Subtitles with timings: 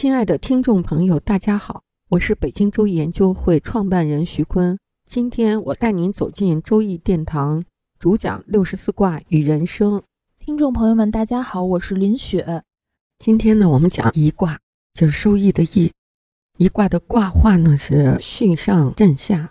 [0.00, 4.78] 亲爱的听众朋友，大家好，我是北京周易研究会创办人徐坤。
[5.04, 7.64] 今天我带您走进周易殿堂，
[7.98, 10.00] 主讲六十四卦与人生。
[10.38, 12.62] 听众朋友们，大家好，我是林雪。
[13.18, 14.60] 今天呢，我们讲一卦，
[14.94, 15.90] 就是收益的益。
[16.58, 19.50] 一卦的卦画呢是巽上震下，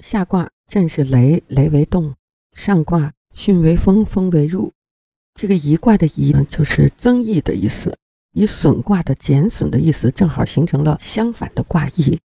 [0.00, 2.14] 下卦震是雷，雷为动；
[2.54, 4.72] 上卦巽为风，风为入。
[5.34, 7.96] 这个一卦的一呢，就是增益的意思。
[8.36, 12.18] 以损卦的减损的意思，正好形成了相反的卦意。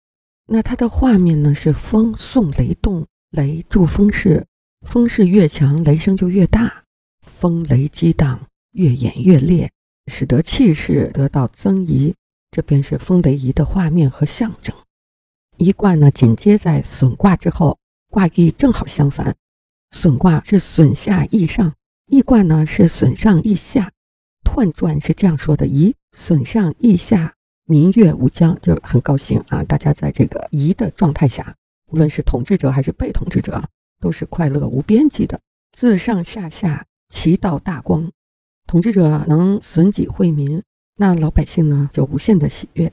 [0.47, 4.47] 那它的画面呢是风送雷动，雷助风势，
[4.87, 6.83] 风势越强，雷声就越大，
[7.21, 8.41] 风雷激荡，
[8.73, 9.71] 越演越烈，
[10.11, 12.15] 使得气势得到增益。
[12.51, 14.75] 这便是风雷仪的画面和象征。
[15.59, 17.79] 一卦呢紧接在损卦之后，
[18.09, 19.37] 卦意正好相反。
[19.91, 21.75] 损卦是损下益上，
[22.07, 23.93] 益卦呢是损上益下。
[24.59, 27.33] 彖传是这样说的：宜损上益下，
[27.65, 29.63] 民悦无疆，就很高兴啊！
[29.63, 31.55] 大家在这个宜的状态下，
[31.93, 33.63] 无论是统治者还是被统治者，
[34.01, 35.39] 都是快乐无边际的。
[35.71, 38.11] 自上下下，其道大光。
[38.67, 40.61] 统治者能损己惠民，
[40.97, 42.93] 那老百姓呢就无限的喜悦。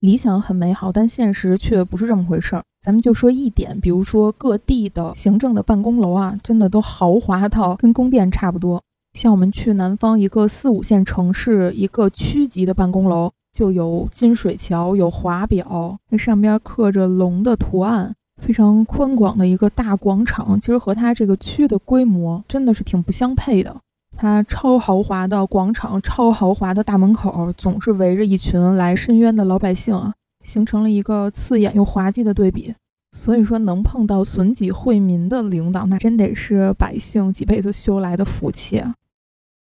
[0.00, 2.64] 理想很美好，但现实却不是这么回事儿。
[2.82, 8.82] 咱们就说一点，比如说各地的行政的办公楼啊，真的都豪华到跟宫殿差不多。
[9.12, 20.58] 像我们去南方一个四五线城市，一个区级的办公楼，就有金水桥，有华表，那上边刻着龙的图案，非常宽广的一个大广场。
[20.58, 23.76] 其实和它这个区的规模真的是挺不相配的。
[24.16, 32.74] 它超豪华的广场，超豪华的大门口，总是围着一群来申冤的老百姓啊，形成了一个刺眼又滑稽的对比。
[33.12, 38.94] 所以说，能碰到损己惠民的领导，那真得是百姓几辈子修来的福气啊。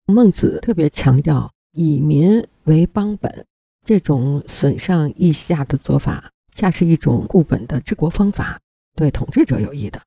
[0.06, 3.46] 孟子特别强调以民为邦本，
[3.86, 8.60] 这种损上益下的做法，恰是一种固本的治国方法，
[8.96, 10.02] 对统治者有益的。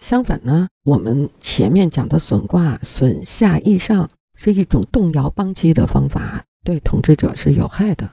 [0.00, 8.10] 相反呢，我们前面讲的损卦损下益上，是一种动摇邦基的方法，对统治者是有害的。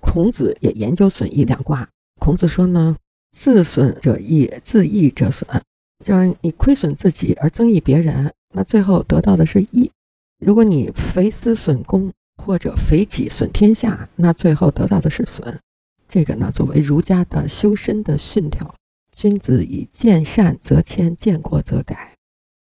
[0.00, 1.88] 孔子也研究损益两卦，
[2.20, 2.96] 孔子说呢，
[3.36, 5.60] 自损者益，自益者损，
[6.04, 9.90] 就是你亏损自己而增益别人，那最后得到的是益。
[10.38, 15.58] 如果你肥私损公，或者肥己损天下，那最后得到的是损。
[16.08, 18.74] 这个呢，作为儒家的修身的训条，
[19.12, 22.14] 君子以见善则迁，见过则改。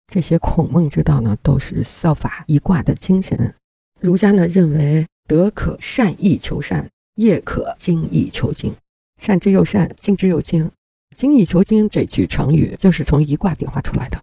[0.06, 3.54] 这些孔孟之道呢，都是效法一卦的精神。
[4.00, 8.74] 儒家呢认为，德可善意求善，业可精益求精。
[9.20, 10.70] 善之又善，精之又精。
[11.16, 14.20] 精益求精这句成语，就是从一卦变化出来的。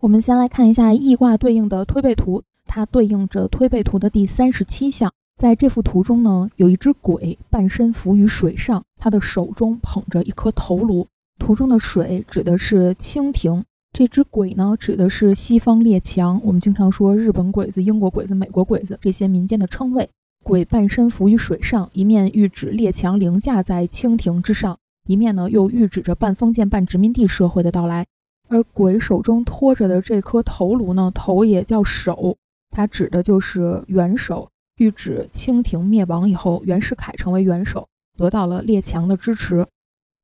[0.00, 5.12] 我们先来看一下易卦对应的推背图，它对应着推背图的第三十七象。
[5.36, 11.06] 在这幅图中呢，有一只鬼半身浮于水上，它的手中捧着一颗头颅。
[11.38, 13.62] 图中的水指的是蜻蜓，
[13.92, 16.40] 这只鬼呢指的是西方列强。
[16.44, 20.08] 我们经常说日本鬼子、英国鬼子、美国鬼子这些民间的称谓。
[20.42, 28.06] 鬼半身浮于水上，一面喻指列强凌驾在蜻蜓之上，一面呢又喻指着半封建半殖民地社会的到来。
[28.50, 32.36] 而鬼手中托着的这颗头颅呢，头也叫首，
[32.70, 37.86] 它指的就是元首，欲指清廷灭亡以后，袁世凯成为元首，
[38.18, 39.64] 得到了列强的支持。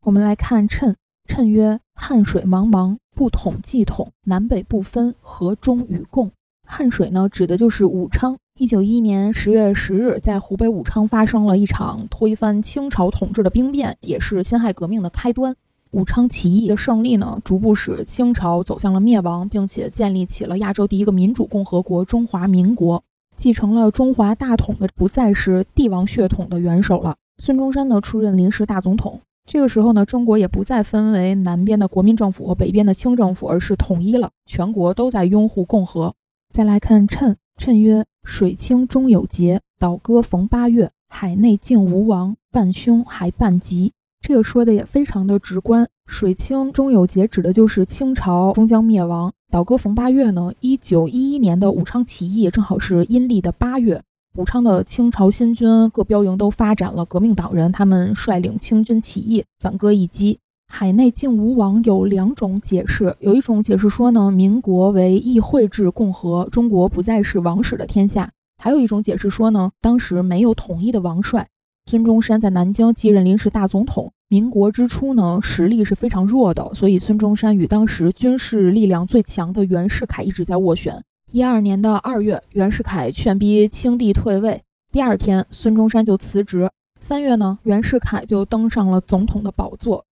[0.03, 0.97] 我们来看谶，
[1.29, 6.33] 谶曰：汉水茫茫，不统既统，南北不分，和中与共。
[6.67, 8.37] 汉水呢，指的就是武昌。
[8.59, 15.55] 一九一一年十月十日，在湖北武昌发生了一场推翻清朝统治的兵变，也是辛亥革命的开端。
[15.97, 23.03] 武昌起义的胜利呢，逐步使清朝走向了灭亡，并且建立起了亚洲第一个民主共和国——中华民国。
[23.35, 29.19] 继承了中华大统的不再是帝王血统的元首了，孙中山呢出任临时大总统。
[29.47, 36.13] 这个时候呢，中国也不再分为南边的国民政府和北边的清政府，而是统一了，全国都在拥护共和。
[36.53, 43.93] 再来看谶，谶曰：水清终有节，倒戈逢八月，海内竟无王，半凶还半吉。
[44.27, 49.33] 这个说的也非常的直观，水清终有节，指的就是清朝终将灭亡。
[49.53, 54.03] 倒戈逢八月呢，一九一一年的武昌起义正好是阴历的八月，
[54.35, 60.41] 武昌的清朝新军各标营都发展了革命党人，他们率领清军起义，反戈一击。
[60.67, 68.29] 海内竟无王有两种解释，有一种解释说呢，民国为议会制共和，中国不再是王室的天下；
[68.61, 71.47] 还有一种解释说呢，当时没有统一的王帅。
[71.89, 74.13] 孙中山在南京继任临时大总统。
[74.29, 81.01] 民国之初呢，实力是非常弱的，所以孙中山与当时军事力量最强的袁世凯一直在斡旋。
[81.31, 84.61] 一二年的二月，袁世凯劝逼清帝退位，
[84.91, 86.69] 第二天孙中山就辞职。
[86.99, 90.05] 三月呢，袁世凯就登上了总统的宝座。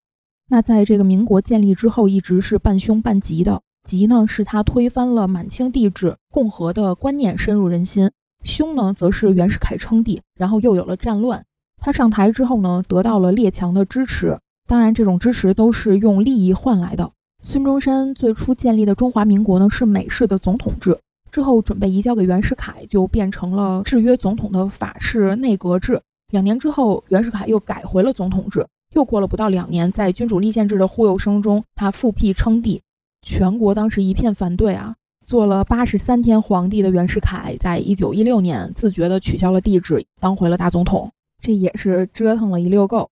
[0.49, 3.59] 那在这个民国建立之后，一直是半凶半吉的。
[3.83, 8.09] 吉呢，是他推翻了满清帝制，共和的观念深入人心；
[8.43, 11.43] 凶呢，则是袁世凯称帝，然后又有了战乱。
[11.85, 17.11] 他上台之后呢，得到了列强的支持，当然这种支持都是用利益换来的。
[17.41, 20.97] 孙中山最初建立的中华民国呢是美式的总统制，
[21.29, 26.01] 之后准备移交给袁世凯，就变成了制约总统的法式内阁制。
[26.31, 28.65] 两年之后，袁世凯又改回了总统制。
[28.95, 32.81] 又过了不到两年，在君主立宪制的忽悠声中，他复辟称帝，
[33.21, 34.95] 全国当时一片反对啊。
[35.25, 41.11] 做了八十三天皇帝的袁世凯，在一九一六年自觉地取消了帝制，当回了大总统。
[41.43, 43.09] 这也是折腾了一溜够。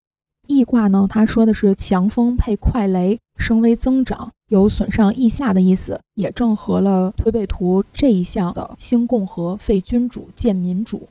[0.48, 11.10] 易卦呢，他说的是强风配快雷，声威增长，有损上益下的意思，也正合了推背图这一项的兴共和、废君主、建民主。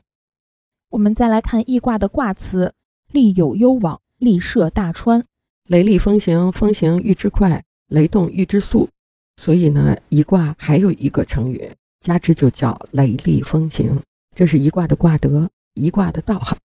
[0.89, 2.73] 我们再来看易卦的卦辞：
[3.11, 5.23] 利有攸往，利涉大川，
[5.67, 8.89] 雷厉风行，风行欲之快，雷动欲之速。
[9.37, 13.99] 所以呢，一卦还有一个成语，加之就叫雷厉风行。
[14.35, 16.57] 这是一卦的卦德，一卦的道行，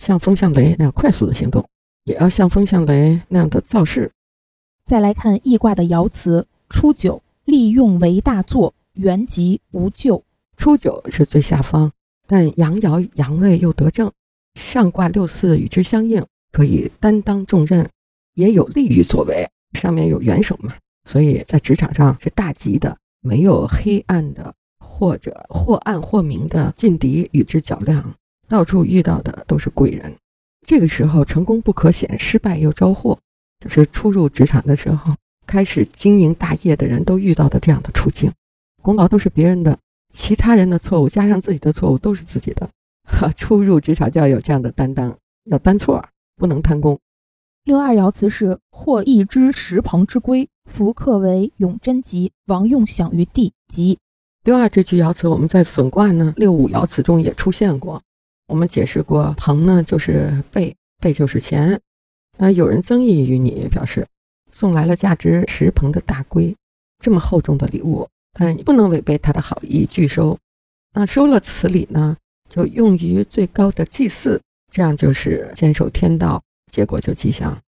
[0.00, 1.66] 像风向雷那样快速的行动。
[2.04, 4.10] 也要像风向雷那样的造势。
[4.84, 10.24] 再来看易卦的爻辞：初九，利用为大作，原吉无咎。
[10.56, 11.92] 初九是最下方，
[12.26, 14.10] 但阳爻阳位又得正，
[14.54, 17.88] 上卦六四与之相应，可以担当重任，
[18.34, 19.48] 也有利于作为。
[19.78, 20.74] 上面有元首嘛，
[21.08, 28.14] 所以在职场上是大吉的，没有黑暗的或者或暗或明的劲敌与之较量，
[28.52, 30.14] 到处遇到的都是贵人。
[30.66, 33.18] 这个时候成功不可显，失败又招祸，
[33.58, 35.14] 就是初入职场的时候，
[35.46, 38.30] 开始经营大业的人都遇到的这样的处境。
[38.82, 39.78] 功劳都是别人的，
[40.12, 42.68] 其他人的错误加上自己的错误都是自己的。
[43.04, 46.04] 哈， 初入职场就要有这样的担当，要担错，
[46.36, 46.98] 不能贪功。
[47.64, 53.98] 六二爻辞是：获一之石棚之龟，福克为永贞吉，王用享于地吉。
[54.44, 58.02] 六二这句爻辞，我们在损卦呢六五爻辞中也出现过。
[58.52, 61.80] 我们解释过，朋呢就是贝，贝就是钱。
[62.36, 64.06] 那有人增益于你，表示
[64.50, 66.54] 送来了价值十朋的大龟，
[66.98, 68.06] 这么厚重的礼物，
[68.38, 70.38] 但你不能违背他的好意拒收。
[70.92, 72.14] 那收了此礼呢，
[72.50, 74.38] 就用于最高的祭祀，
[74.70, 77.58] 这样就是坚守天道，结果就吉祥。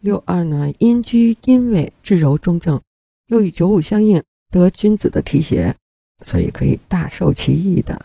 [0.00, 2.82] 六二呢，阴居阴位，至柔中正，
[3.28, 4.20] 又与九五相应，
[4.50, 5.72] 得君子的提携，
[6.24, 8.04] 所以可以大受其益的。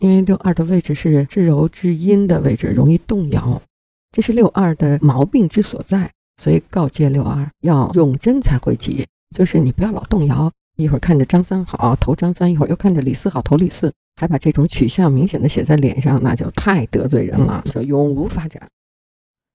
[0.00, 3.62] 因为六二的位置是至柔至阴的位置，容易动摇，
[4.12, 6.10] 这是六二的毛病之所在，
[6.42, 9.06] 所以告诫六二要用真才会吉，
[9.36, 18.68] 就是你不要老动摇，一会儿看着张三好投张三，一会儿又看着李四好投李四，还把这种取向明显的写在脸上，那就太得罪人了，就永无发展。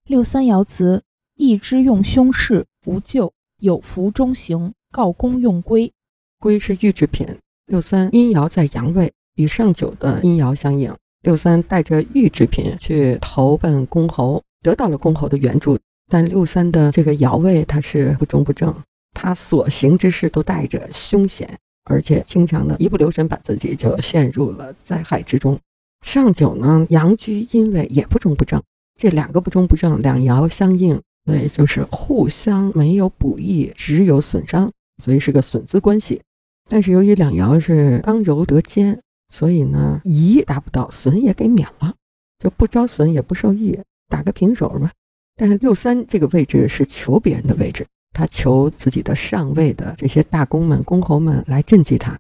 [0.08, 1.04] 六三爻辞：
[1.36, 5.92] 义之用凶事无咎，有福中行，告公用龟。
[6.40, 7.28] 龟是玉制品。
[7.68, 9.14] 六三阴爻在阳位。
[9.40, 10.94] 与上九的阴爻相应，
[11.24, 15.78] 六三带着玉制品去投奔公侯，得到了公侯的援助。
[16.12, 18.76] 但六三的这个爻位它是不中不正，
[19.14, 21.50] 他所行之事都带着凶险，
[21.86, 25.58] 而且经常的一不留神把自己就陷入了灾害之中。
[26.06, 28.62] 上九呢，阳居阴位也不中不正，
[29.00, 34.70] 这两个不中不正，两爻相应，所以就是互相没有补益，只有损伤，
[35.02, 36.20] 所以是个损资关系。
[36.68, 39.00] 但是由于两爻是刚柔得兼。
[39.30, 41.94] 所以呢，宜达不到，损也给免了，
[42.40, 44.92] 就不招损也不受益，打个平手吧。
[45.36, 52.18] 但是六三这个位置是求别人的位置，他求自己的上位的这些大公们、公侯们来赈济他。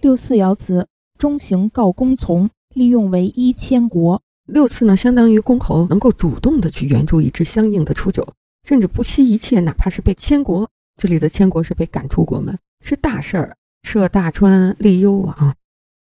[0.00, 0.86] 六四爻辞：
[1.18, 4.22] 中行告公从，利用为一千国。
[4.46, 8.34] 六次呢，相当于公侯能够主动的去援助一支相应的出九，
[8.68, 10.68] 甚至不惜一切，哪怕是被迁国。
[10.96, 15.54] 这里的迁国是被赶出国门，是大事儿，涉大川，利幽王。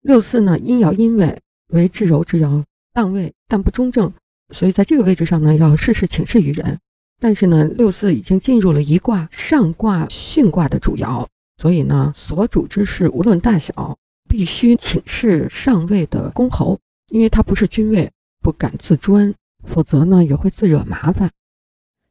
[0.04, 4.12] 六四呢，阴爻阴位为至柔之爻，当位但不中正，
[4.50, 6.78] 所以在这个位置上呢，要事事请示于人。
[7.22, 19.34] 但是呢，六四已经进入了一卦上卦巽卦的主爻，所以呢，所主之事无论大小，必须请示上位的公侯，因为他不是君位，不敢自专，
[19.64, 21.32] 否则呢也会自惹麻烦。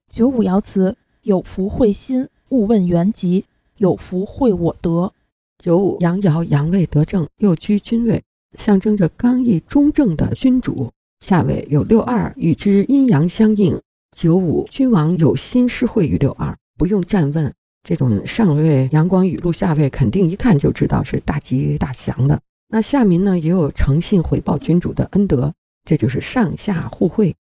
[0.09, 3.45] 九五爻辞：有福会心，勿问原籍；
[3.77, 5.13] 有福会我德。
[5.63, 8.21] 九五阳爻阳位得正，又居君位，
[8.59, 10.91] 象征着刚毅中正的君主。
[11.21, 13.81] 下位有六二，与之阴阳相应。
[14.11, 17.53] 九五君王有心施惠于六二，不用站问。
[17.85, 22.41] 这种上位阳光雨露，下位肯定一看就知道是大吉大祥的。
[22.67, 25.55] 那下民呢也有诚信回报君主的恩德，
[25.85, 27.37] 这就是上下互惠。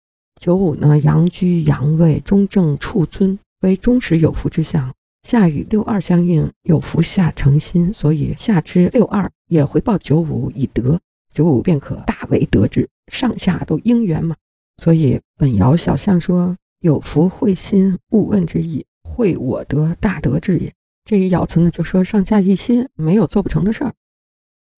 [0.40, 4.94] 九五呢阳居阳位中正处尊，为忠实有福之象。
[5.26, 11.00] 下与六二相应，有福下成心，所以下之六二也回报九五以德，
[11.33, 12.88] 九五便可大为得之。
[13.11, 14.37] 上下都应缘嘛，
[14.80, 20.73] 所以本爻小象说有福会心，勿问之意，会我得大德之也。
[21.04, 23.95] 这一爻辞呢，就说上下一心，没有做不成的事儿。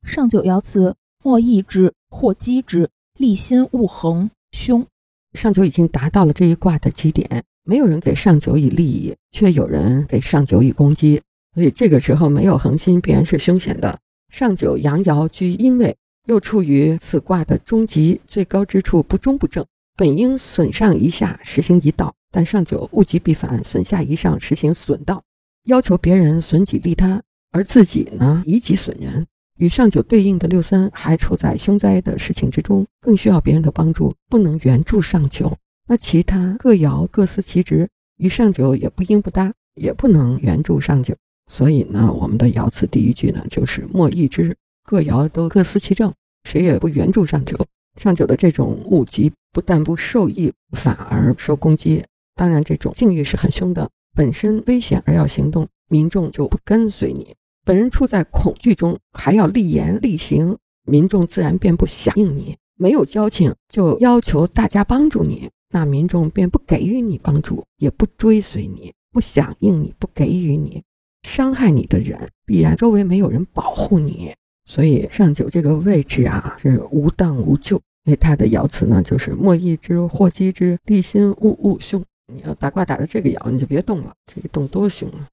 [0.03, 2.89] 上九爻辞：莫益之，或击之，
[3.19, 4.87] 立心勿横凶。
[5.33, 7.43] 上九已经达到了这一卦的极点。
[7.67, 11.21] 没有人给上九以利益，却有人给上九以攻击，
[11.53, 13.99] 所以这个时候没有恒心必然是凶险的。
[14.31, 15.93] 上九阳爻居阴位，
[16.27, 19.65] 又处于此卦的中极最高之处，不中不正，
[19.97, 25.21] 本应损上一下，实行一道，但上九物极必反，损下一上，实行损道，
[25.65, 27.21] 要求别人损己利他，
[27.51, 29.27] 而自己呢以己损人。
[29.57, 35.57] 与上九对应的六三还处在凶灾的事情之中，更需要别人的帮助，不能援助上九。
[35.87, 41.15] 那其他各爻各司其职，与上九也不应不搭，也不能援助上九。
[41.49, 46.13] 所以呢，我们的爻辞第一句呢就是莫易之，各爻都各司其政，
[46.43, 47.57] 谁也不援助上九。
[47.95, 52.03] 上九的这种误疾不但不受益，反而受攻击。
[52.35, 62.57] 当然，这种境遇是很凶的，本身危险而要行动，民众就不跟随你；本人处在恐惧中，还要立言立行，民众自然便不响应你。
[62.75, 65.49] 没有交情，就要求大家帮助你。
[65.69, 70.83] 那民众便不给予你帮助，也不追随你，不响应你，不给予你，
[71.27, 74.33] 伤害你的人必然周围没有人保护你，
[74.65, 77.81] 所以上九这个位置啊是无当无咎。
[78.05, 82.01] 因为他的爻辞呢就是莫益之，或积之，立心勿勿凶。
[82.33, 85.27] 你要打卦打的这个爻，你就别动了，这一动多凶啊！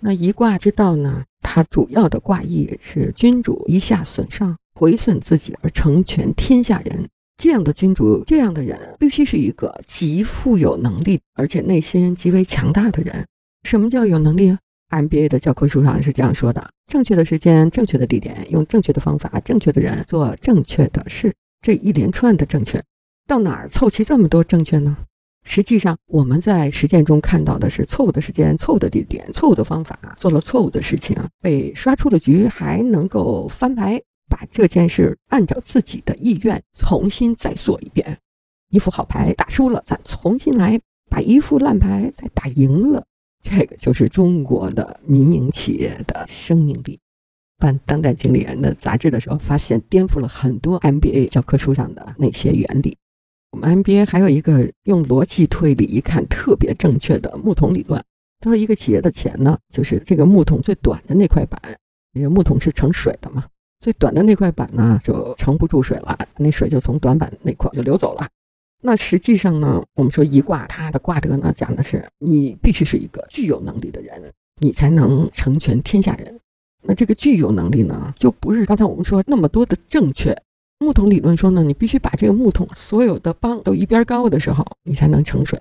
[0.00, 7.06] 那一卦之道呢，它主要的卦意是君主一下损上，毁损自己而成全天下人。
[7.36, 13.24] 这样的君主，这样的人，必须是一个极富有能力，而且内心极为强大的人。
[13.68, 14.56] 什么叫有能力
[14.90, 21.34] ？MBA 的教科书上是这样说的：正确的时间、正确的地点，用正确的方法、正确的人做正确的事。
[21.60, 22.82] 这一连串的正确，
[23.26, 24.96] 到哪儿凑齐这么多正确呢？
[25.46, 34.00] 实际上，我们在实践中看到的是错误的时间、错误的地点、错误的方法，做了错误的事情，被刷出了局，还能够翻牌。
[34.28, 38.18] 把这件事按照自己的意愿重新再做一遍，
[38.70, 40.78] 一副好牌打输了，咱重新来；
[41.10, 43.04] 把一副烂牌再打赢了，
[43.42, 46.98] 这个就是中国的民营企业的生命力。
[47.56, 52.96] 办当代经理人的杂志的时候，发现颠覆了很多 MBA 教科书上的那些原理。
[53.52, 58.02] 我们 MBA 还有一个用逻辑推理一看特别正确的木桶理论。
[58.40, 61.60] 他说，一个企业的钱呢，就是这个木桶最短的那块板，
[62.14, 63.46] 因为木桶是盛水的嘛。
[63.84, 68.26] 最短的那块板呢，就盛不住水了，那水就从短板那块就流走了。
[68.80, 76.40] 那实际上呢，我们说一卦，它的卦德呢，讲的是你必须是一个具有能力的人，你才能成全天下人。
[76.80, 80.34] 那这个具有能力呢，就不是刚才我们说那么多的正确。
[80.78, 85.60] 木桶理论说呢，你必须把这个木桶所有的帮都一边高的时候，你才能盛水，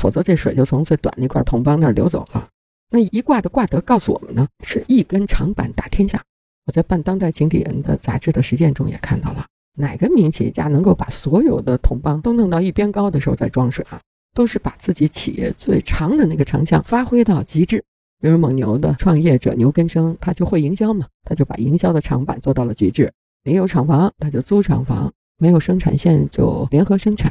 [0.00, 2.46] 否则这水就从最短那块桶帮那儿流走了。
[2.90, 6.22] 那一卦的卦德告诉我们呢，是一根长板打天下。
[6.66, 9.44] 我在办当代经理人的杂志的实践中也看到了，
[9.76, 14.00] 哪个民营企业家能够把所有的同帮都弄到一边高的时候再装水啊？
[14.34, 17.84] 都是把自己企业最长的那个长项发挥到极致。
[18.20, 23.12] 比如蒙牛的创业者牛根生，他就会营销嘛，他就把营销的长板做到了极致。
[23.42, 27.30] 没有厂房，他就租厂房；没有生产线，就联合生产；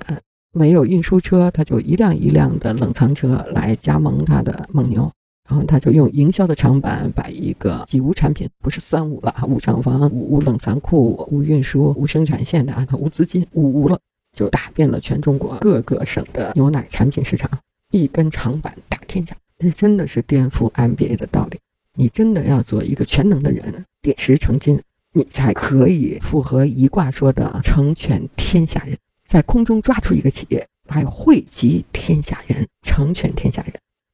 [0.53, 5.11] 没有运输车，他就一辆一辆的冷藏车来加盟他的蒙牛。
[5.49, 13.99] 然后他就用营销的长板，把一个几无产品，不是三无了，无厂房、无冷藏库、无运输、无生产线的啊，无资金、无无了，
[14.31, 17.49] 就打遍了全中国各个省的牛奶产品市场，
[17.91, 21.59] 一根长板打天下，这真的是颠覆 MBA 的道理。
[21.95, 24.81] 你真的要做一个全能的人，点石成金，
[25.11, 33.73] 你才可以符合一卦说的成全天下人，在空中抓出一个企业来汇集天下人，成全天下人。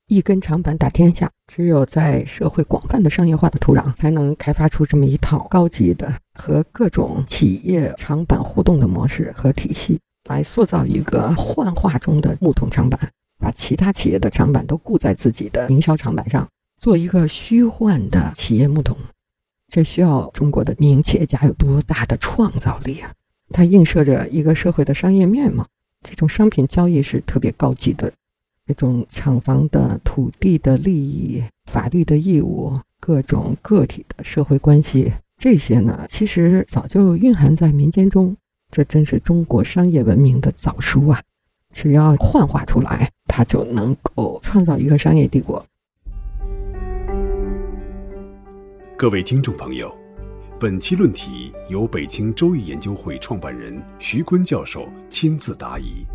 [0.09, 12.99] 一根长板打天下，只有在社会广泛的商业化的土壤，才能开发出这么一套高级的和各种企业长板互动的模式和体系，来塑造一个幻化中的木桶长板，
[13.37, 16.49] 把其他企业的长板都固在自己的营销长板上，
[16.81, 18.97] 做一个虚幻的企业木桶。
[19.67, 23.13] 这需要中国的民营企业家有多大的创造力啊！
[23.51, 25.67] 它映射着一个社会的商业面貌，
[26.01, 28.11] 这种商品交易是特别高级的。
[28.69, 38.37] 这种厂房的土地的利益、法律的义务、各种个体的社会关系，这些呢，其实早就蕴含在民间中。
[38.69, 41.19] 这真是中国商业文明的早书啊！
[41.73, 45.65] 只要幻化出来，它就能够创造一个商业帝国。
[48.95, 49.91] 各位听众朋友，
[50.59, 56.05] 本期论题由北京周易研究会创办人徐坤教授亲自答疑。